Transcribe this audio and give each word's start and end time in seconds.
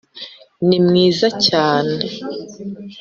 ni 0.67 0.77
mwiza 0.85 1.27
cyane 1.45 1.95